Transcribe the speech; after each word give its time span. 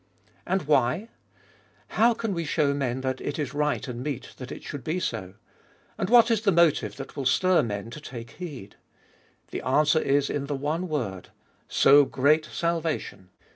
And 0.47 0.63
why? 0.63 1.09
How 1.89 2.15
can 2.15 2.33
we 2.33 2.43
show 2.43 2.73
men 2.73 3.01
that 3.01 3.21
it 3.21 3.37
is 3.37 3.53
right 3.53 3.87
and 3.87 4.01
meet 4.01 4.33
that 4.37 4.51
it 4.51 4.63
should 4.63 4.83
be 4.83 4.99
so? 4.99 5.35
And 5.95 6.09
what 6.09 6.31
is 6.31 6.41
the 6.41 6.51
motive 6.51 6.95
that 6.97 7.15
will 7.15 7.27
stir 7.27 7.61
men 7.61 7.91
to 7.91 8.01
take 8.01 8.31
heed? 8.31 8.77
The 9.51 9.61
answer 9.61 9.99
is 9.99 10.27
in 10.27 10.47
the 10.47 10.55
one 10.55 10.87
word: 10.87 11.29
So 11.67 12.05
great 12.05 12.45
salvation. 12.45 13.29